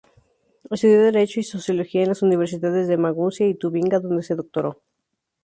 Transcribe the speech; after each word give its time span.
Estudió 0.71 1.03
derecho 1.03 1.39
y 1.39 1.43
sociología 1.43 2.01
en 2.01 2.07
las 2.07 2.23
universidades 2.23 2.87
de 2.87 2.97
Maguncia 2.97 3.47
y 3.47 3.53
Tubinga, 3.53 3.99
donde 3.99 4.23
se 4.23 4.33
doctoró. 4.33 4.81